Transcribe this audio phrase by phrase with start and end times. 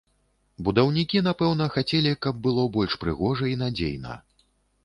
[0.69, 4.19] Будаўнікі, напэўна, хацелі, каб было больш прыгожа і надзейна.